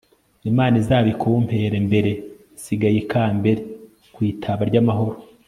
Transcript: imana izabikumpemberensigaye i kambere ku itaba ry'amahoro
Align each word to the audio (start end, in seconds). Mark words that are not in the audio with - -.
imana 0.49 0.75
izabikumpemberensigaye 0.81 2.97
i 3.03 3.07
kambere 3.11 3.59
ku 4.13 4.19
itaba 4.31 4.61
ry'amahoro 4.69 5.17